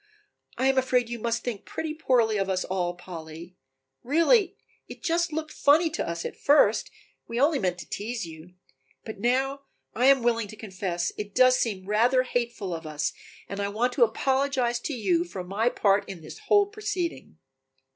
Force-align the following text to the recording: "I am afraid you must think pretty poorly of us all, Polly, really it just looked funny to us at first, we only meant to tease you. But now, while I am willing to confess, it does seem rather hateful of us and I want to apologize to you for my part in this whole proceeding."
"I 0.57 0.65
am 0.65 0.79
afraid 0.79 1.09
you 1.11 1.19
must 1.19 1.43
think 1.43 1.63
pretty 1.63 1.93
poorly 1.93 2.37
of 2.37 2.49
us 2.49 2.65
all, 2.65 2.95
Polly, 2.95 3.55
really 4.01 4.57
it 4.87 5.03
just 5.03 5.31
looked 5.31 5.51
funny 5.51 5.91
to 5.91 6.09
us 6.09 6.25
at 6.25 6.35
first, 6.35 6.89
we 7.27 7.39
only 7.39 7.59
meant 7.59 7.77
to 7.81 7.87
tease 7.87 8.25
you. 8.25 8.55
But 9.05 9.19
now, 9.19 9.61
while 9.91 10.03
I 10.03 10.07
am 10.07 10.23
willing 10.23 10.47
to 10.47 10.55
confess, 10.55 11.13
it 11.19 11.35
does 11.35 11.59
seem 11.59 11.85
rather 11.85 12.23
hateful 12.23 12.73
of 12.73 12.87
us 12.87 13.13
and 13.47 13.59
I 13.59 13.67
want 13.67 13.93
to 13.93 14.03
apologize 14.03 14.79
to 14.79 14.93
you 14.93 15.23
for 15.23 15.43
my 15.43 15.69
part 15.69 16.09
in 16.09 16.21
this 16.23 16.39
whole 16.47 16.65
proceeding." 16.65 17.37